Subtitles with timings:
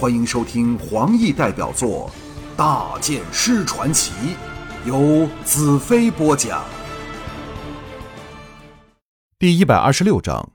[0.00, 2.10] 欢迎收听黄奕代表作
[2.56, 4.12] 《大剑师传奇》，
[4.88, 6.64] 由子飞播讲。
[9.38, 10.52] 第一百二十六章：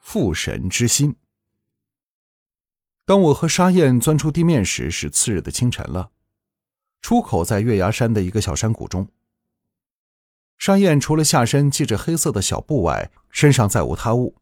[0.00, 1.14] 父神之心。
[3.06, 6.10] 当我和沙燕钻出地面时，是次日的清晨了。
[7.00, 9.06] 出口在月牙山的一个小山谷中。
[10.58, 14.34] 沙燕除了下身系着黑色的小布外，身上再无他物。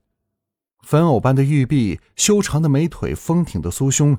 [0.81, 4.19] 粉藕般的玉臂，修长的美腿，丰挺的酥胸，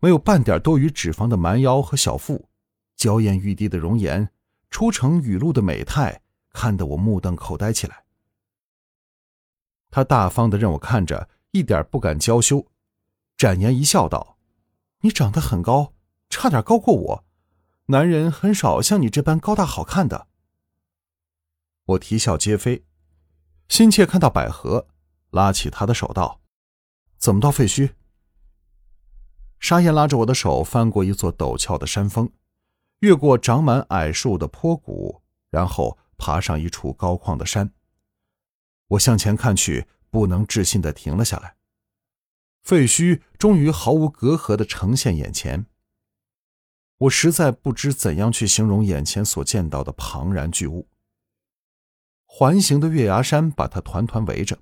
[0.00, 2.48] 没有半点多余脂肪的蛮腰和小腹，
[2.96, 4.30] 娇艳欲滴的容颜，
[4.70, 8.04] 出城雨露的美态，看得我目瞪口呆起来。
[9.90, 12.66] 他大方的让我看着，一点不敢娇羞，
[13.36, 14.38] 展颜一笑道
[15.02, 15.94] ：“你长得很高，
[16.28, 17.24] 差点高过我，
[17.86, 20.28] 男人很少像你这般高大好看的。”
[21.86, 22.84] 我啼笑皆非，
[23.68, 24.86] 心切看到百合，
[25.30, 26.40] 拉起他的手道
[27.18, 27.94] ：“怎么到废墟？”
[29.60, 32.30] 沙燕拉着我的手，翻过一座陡峭的山峰，
[33.00, 37.72] 越过长满矮树的坡谷，然后爬上一处高旷的山。
[38.88, 41.56] 我向前看去，不能置信的停了下来。
[42.62, 45.66] 废墟终于毫无隔阂的呈现眼前。
[46.98, 50.88] 我实在不知怎样去形容眼前所见到的庞然巨物。
[52.26, 54.58] 环形的月牙山把它团团围着，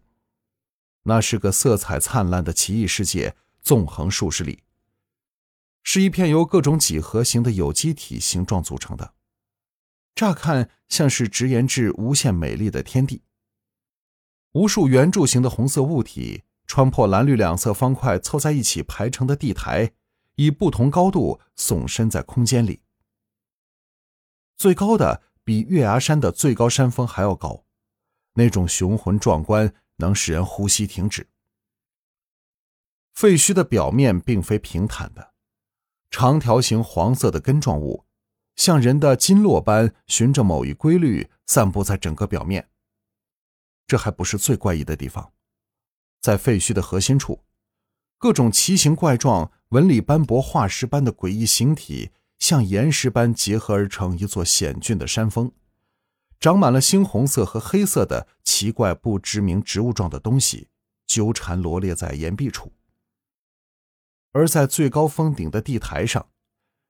[1.05, 4.63] 那是个色彩灿烂的奇异世界，纵横数十里，
[5.89, 9.15] 是一片由各种几何形的有机体形状组成的，
[10.17, 13.23] 乍看像是直言至无限美丽的天地。
[14.55, 19.93] 无数圆柱形的红色物体穿破蓝绿两色方块凑在一起排成的地台，
[20.35, 22.83] 以不同高度耸身在空间里，
[24.57, 25.23] 最高的。
[25.45, 27.65] 比月牙山的最高山峰还要高，
[28.35, 31.29] 那种雄浑壮观能使人呼吸停止。
[33.15, 35.35] 废墟的表面并非平坦的，
[36.11, 38.05] 长条形黄色的根状物，
[38.55, 42.69] 像人的经络般循着某一规律散布在整个表面。
[43.87, 45.33] 这还不是最怪异的地方，
[46.21, 47.45] 在废墟的核心处，
[48.19, 52.11] 各种奇形怪状、纹理斑驳、化石般的诡异形体。
[52.39, 55.53] 像岩石般结合而成一座险峻的山峰，
[56.39, 60.69] 长满了猩红色和黑色的奇怪不知名植物状的东西，
[61.07, 62.71] 纠缠罗列在岩壁处。
[64.37, 66.29] 而在最高峰顶的地台上，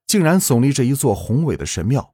[0.04, 2.12] 竟然耸立着一座宏伟的神庙，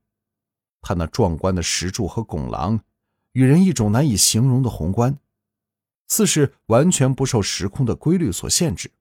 [0.82, 2.84] 它那壮观的石柱和拱廊，
[3.32, 5.18] 与人一种难以形容的宏观，
[6.06, 8.92] 似是完全不受时空的规律所限制。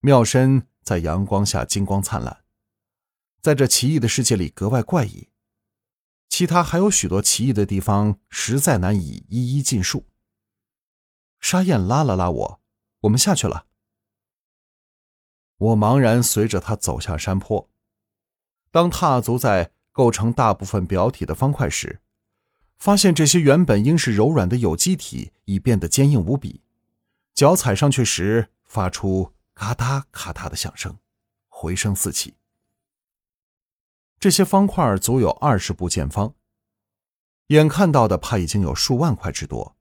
[0.00, 2.42] 庙身在阳光下金光灿烂。
[3.40, 5.28] 在这奇异的世界里格外怪异，
[6.28, 10.06] 其他还有许多奇异的地方，实在难以一一尽述。
[11.38, 12.60] 沙燕拉了拉我，
[13.02, 13.66] 我们下去了。
[15.58, 17.68] 我茫然随着他走下山坡。
[18.70, 22.00] 当踏足在构成大部分表体的方块时，
[22.78, 26.62] 发现这些原本应是柔软的有机体已变得坚硬无比，
[27.34, 30.98] 脚踩上去时发出咔嗒咔嗒的响声，
[31.48, 32.34] 回声四起。
[34.18, 36.34] 这些方块足有二十步见方，
[37.48, 39.76] 眼看到的怕已经有数万块之多。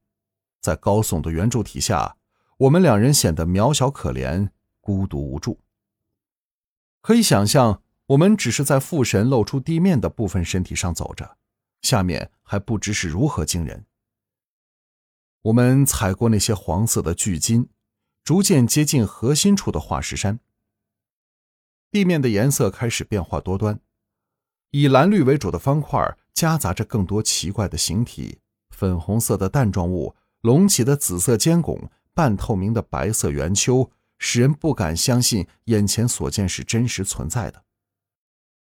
[0.59, 2.17] 在高耸的圆柱体下，
[2.57, 4.49] 我们两人显得渺小可怜、
[4.81, 5.59] 孤独无助。
[7.01, 11.37] 可以想象，我们只是在父神露出地面的部分身体上走着，
[11.81, 13.85] 下面还不知是如何惊人。
[15.43, 17.69] 我们踩过那些黄色的巨金，
[18.23, 20.39] 逐渐接近核心处的化石山。
[21.89, 23.79] 地面的颜色开始变化多端。
[24.69, 33.91] 以蓝绿为主的方块夹杂着更多奇怪的形体：粉红色的蛋状物、隆起的紫色尖拱、半透明的白色圆丘，
[34.23, 37.63] 使人不敢相信眼前所见是真实存在的。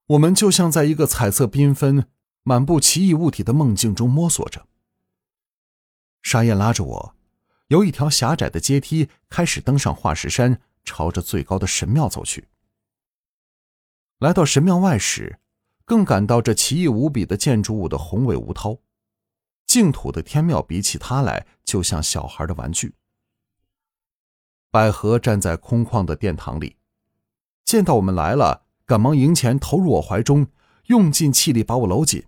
[0.05, 2.07] 我们就像在一个彩色缤纷、
[2.43, 4.67] 满布奇异物体的梦境中摸索着。
[6.21, 7.15] 沙燕拉着我，
[7.69, 12.47] 由一条狭窄的阶梯开始登上化石山，朝着最高的神庙走去。
[14.19, 15.39] 来到神庙外时，
[15.83, 18.77] 更感到这奇异无比的建筑物的宏伟无涛，
[19.65, 22.93] 净土的天庙比起它来就像小孩的玩具。
[24.71, 26.77] 百合站在空旷的殿堂里，
[27.65, 30.45] 见到我们来了，赶忙迎前投入我怀中，
[30.85, 32.27] 用尽气力把我搂紧。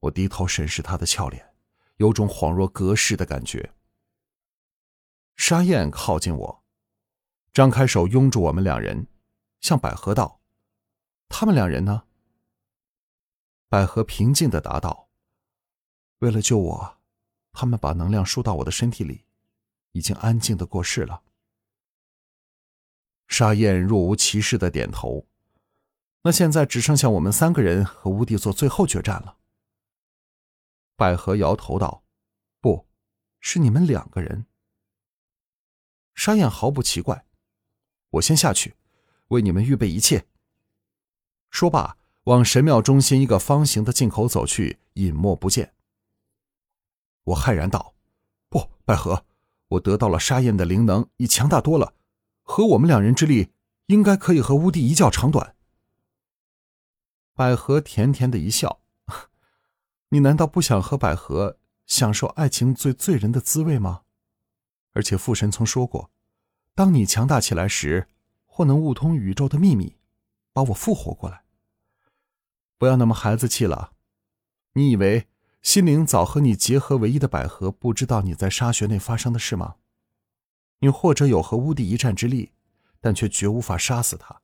[0.00, 1.52] 我低头审视她的俏脸，
[1.96, 3.74] 有种恍若隔世的感觉。
[5.36, 6.64] 沙燕靠近我，
[7.52, 9.06] 张开手拥住我们两人，
[9.60, 10.40] 向百合道
[11.28, 12.04] ：“他们两人呢？”
[13.68, 15.10] 百合平静的答道
[16.20, 16.96] ：“为了救我，
[17.52, 19.23] 他们把能量输到我的身体里，
[19.94, 21.22] 已经安静的过世了。”
[23.26, 25.26] 沙燕若无其事的点头。
[26.22, 29.36] 那现在只剩下我们三个人和乌帝做最后决战了。
[30.96, 32.02] 百合摇头道
[32.62, 32.86] ：“不，
[33.40, 34.46] 是你们两个人。”
[36.14, 37.26] 沙燕毫不奇怪
[38.08, 38.76] ：“我先下去，
[39.28, 40.26] 为你们预备一切。”
[41.50, 45.74] 说罢，往神庙中心一个方形的进口走去，隐没不见。
[47.24, 47.94] 我骇然道
[48.48, 49.26] ：“不，百合，
[49.74, 51.94] 我得到了沙燕的灵能，已强大多了，
[52.42, 53.52] 和我们两人之力，
[53.86, 55.54] 应该可以和乌帝一较长短。”
[57.34, 58.80] 百合甜甜的一笑
[60.10, 64.02] ：“你难道不想和百合享受爱情最醉人的滋味吗？
[64.92, 66.10] 而且父神曾说过，
[66.74, 68.08] 当你强大起来时，
[68.44, 69.96] 或能悟通宇宙的秘密，
[70.52, 71.42] 把我复活过来。
[72.78, 73.92] 不要那么孩子气了。
[74.74, 75.26] 你以为
[75.64, 79.76] 心灵早和你结合为一的百合不知道你在沙穴内发生的事吗？
[80.80, 82.52] 你或者有和乌帝一战之力，
[83.00, 84.42] 但却绝无法杀死他。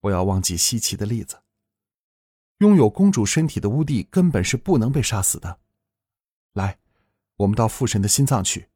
[0.00, 1.42] 不要忘记稀奇的例子。”
[2.60, 5.60] 拥有公主身体的乌帝根本是不能被杀死的。
[6.54, 6.78] 来，
[7.36, 8.70] 我们到父神的心脏去，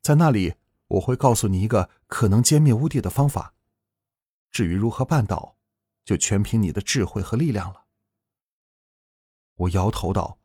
[0.00, 0.54] 在那里
[0.86, 3.54] 我会告诉你一个可能歼灭乌帝的方法。
[4.52, 5.56] 至于如何办到，
[6.04, 7.86] 就全凭你的智慧和力量了。
[9.56, 10.38] 我摇头道：“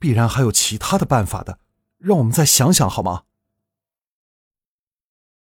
[0.00, 1.60] 必然还有其他的办法的，
[1.98, 3.22] 让我们再想想好吗？”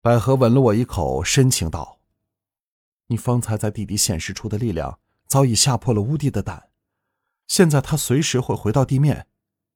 [0.00, 1.98] 百合吻了我一口，深情道
[3.08, 6.68] ：“你方才在地底显示出的力量。”早已吓破了乌帝的胆，
[7.46, 9.28] 现在他随时会回到地面。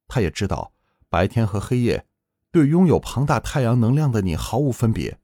[0.06, 0.74] 他也知道
[1.08, 2.06] 白天和黑夜
[2.52, 5.18] 对拥有庞大太阳能量的你毫无分别，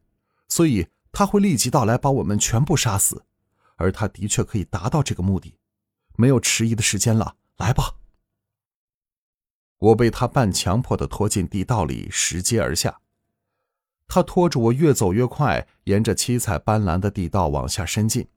[0.48, 3.26] 所以他会立即到来把我们全部杀死。
[3.76, 5.58] 而他的确可以达到这个目的，
[6.16, 7.36] 没有迟疑的时间了。
[7.58, 7.96] 来吧！
[9.82, 13.00] 我被他半强迫的拖进地道里，拾阶而下。
[14.06, 18.28] 他拖着我越走越快，沿着七彩斑斓的地道往下伸进。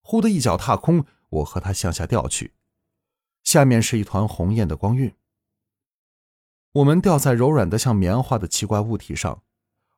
[0.00, 2.52] 忽的一脚踏空，我和他向下掉去，
[3.42, 5.12] 下面是一团红艳的光晕。
[6.70, 9.42] 我们掉在柔软的像棉花的奇怪物体上，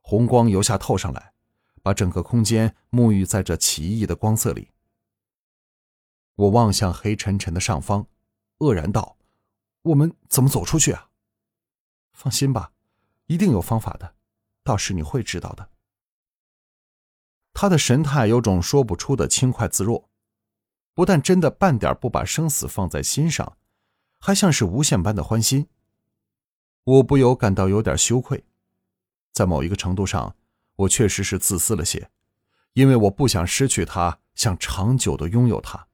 [0.01, 1.35] 红光由下透上来，
[1.83, 4.71] 把整个空间沐浴在这奇异的光色里。
[6.37, 8.07] 我望向黑沉沉的上方，
[8.61, 9.19] 愕然道
[9.83, 11.09] ：“我们怎么走出去啊？”
[12.13, 12.73] 放心吧，
[13.27, 14.15] 一定有方法的，
[14.63, 15.71] 到时你会知道的。
[17.53, 20.09] 他的神态有种说不出的轻快自若，
[20.95, 23.57] 不但真的半点不把生死放在心上，
[24.19, 25.69] 还像是无限般的欢心。
[26.85, 28.45] 我不由感到有点羞愧，
[29.33, 30.37] 在某一个程度上，
[30.77, 32.11] 我确实是自私了些，
[32.75, 35.89] 因为我不想失去他，想长久的拥有他。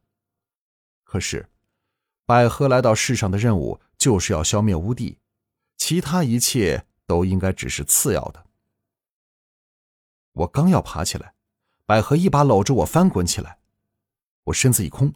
[1.05, 1.49] 可是，
[2.27, 5.19] 百合来到世上的任务就是要消灭乌帝，
[5.77, 8.45] 其他一切都应该只是次要的。
[10.33, 11.33] 我刚要爬起来。
[11.87, 13.61] 百合一把搂着我翻滚起来，
[14.43, 15.15] 我身子一空，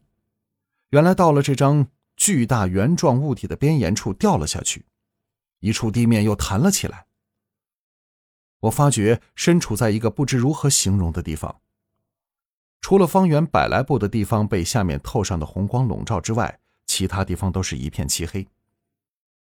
[0.91, 4.87] 原来到了这张巨大圆状物体的边沿处掉了下去，
[5.59, 7.07] 一处地面又弹了起来。
[8.61, 11.61] 我发觉身处在一个不知如何形容的地方，
[12.81, 16.60] 除了方圆百来步的地方被下面透上的红光笼罩之外，
[17.01, 18.47] 其他地方都是一片漆黑。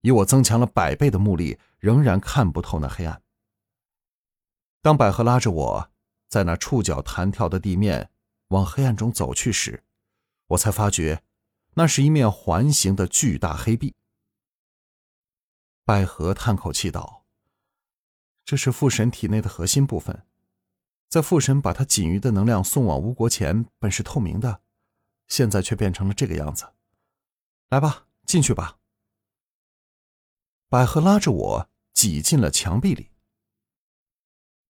[0.00, 3.20] 以我增强了百倍的目力，仍然看不透那黑暗。
[4.80, 5.92] 当百合拉着我。
[6.28, 8.10] 在那触角弹跳的地面
[8.48, 9.84] 往黑暗中走去时，
[10.46, 11.22] 我才发觉，
[11.74, 13.94] 那是一面环形的巨大黑壁。
[15.84, 17.26] 百合叹口气道
[18.46, 20.24] ：“这是父神体内的核心部分，
[21.10, 24.62] 在父神把他仅余的能量送往吴国前，本是透明的，
[25.28, 26.72] 现在却变成了这个样子。
[27.72, 28.76] 来吧，进去吧。”
[30.68, 33.08] 百合拉着我挤进了墙壁里。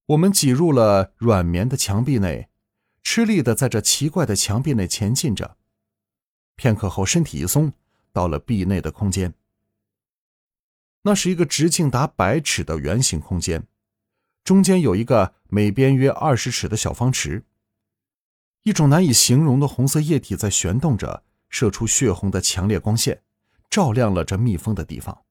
[0.07, 2.49] 我们挤入了软绵的墙壁内，
[3.03, 5.57] 吃力的在这奇怪的墙壁内前进着。
[6.55, 7.73] 片刻后，身体一松，
[8.13, 9.35] 到了壁内的空间。
[11.03, 13.67] 那是一个直径达百尺的圆形空间，
[14.45, 17.45] 中间有一个每边约二十尺的小方池。
[18.63, 23.23] 一种难以形容的红色液体在旋动着，射出血红的强烈光线，
[23.71, 25.25] 照亮了这密封的地方。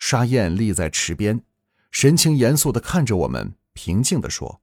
[0.00, 1.44] 沙燕立在池边。
[1.92, 4.62] 神情严肃的看着我们，平静的说：“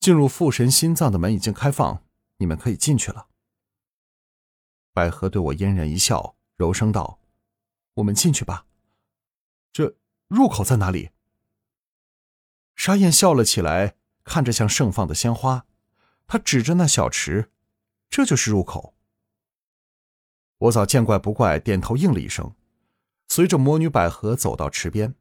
[0.00, 2.02] 进入父神心脏的门已经开放，
[2.38, 3.28] 你们可以进去了。”
[4.92, 7.20] 百合对我嫣然一笑，柔声道
[7.94, 8.66] ：“我们进去吧。
[9.72, 11.10] 这入口在哪里？”
[12.74, 15.66] 沙燕笑了起来，看着像盛放的鲜花，
[16.26, 17.52] 她指着那小池
[18.08, 18.94] ：“这就是入口。”
[20.58, 22.54] 我早见怪不怪，点头应了一声，
[23.28, 25.14] 随着魔女百合走到池边。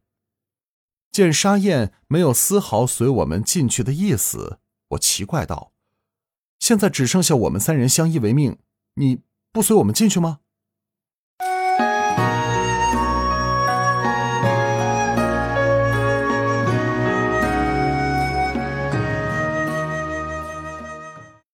[1.12, 5.74] 见沙燕没有丝毫随我们进去的意思，我奇怪道
[6.60, 8.60] ：“现在只剩下我们三人相依为命，
[8.96, 10.42] 你不随我们进去吗？”